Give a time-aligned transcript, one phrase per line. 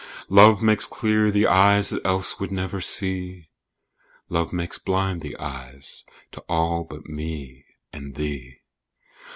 [0.29, 3.45] Love makes clear the eyes that else would never see:
[4.29, 8.55] "Love makes blind the eyes to all but me and thee."